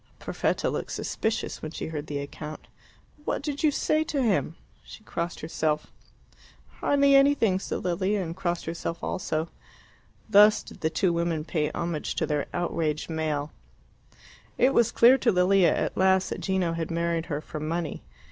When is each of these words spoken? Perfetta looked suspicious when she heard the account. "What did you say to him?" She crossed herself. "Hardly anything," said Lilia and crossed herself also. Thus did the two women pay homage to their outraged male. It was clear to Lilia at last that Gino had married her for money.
Perfetta 0.17 0.67
looked 0.71 0.91
suspicious 0.91 1.61
when 1.61 1.69
she 1.69 1.85
heard 1.85 2.07
the 2.07 2.17
account. 2.17 2.65
"What 3.23 3.43
did 3.43 3.61
you 3.61 3.69
say 3.69 4.03
to 4.05 4.23
him?" 4.23 4.55
She 4.83 5.03
crossed 5.03 5.41
herself. 5.41 5.93
"Hardly 6.79 7.13
anything," 7.15 7.59
said 7.59 7.83
Lilia 7.83 8.23
and 8.23 8.35
crossed 8.35 8.65
herself 8.65 9.03
also. 9.03 9.49
Thus 10.27 10.63
did 10.63 10.81
the 10.81 10.89
two 10.89 11.13
women 11.13 11.45
pay 11.45 11.69
homage 11.69 12.15
to 12.15 12.25
their 12.25 12.47
outraged 12.51 13.11
male. 13.11 13.51
It 14.57 14.73
was 14.73 14.91
clear 14.91 15.19
to 15.19 15.31
Lilia 15.31 15.71
at 15.71 15.95
last 15.95 16.29
that 16.31 16.41
Gino 16.41 16.73
had 16.73 16.89
married 16.89 17.27
her 17.27 17.39
for 17.39 17.59
money. 17.59 18.01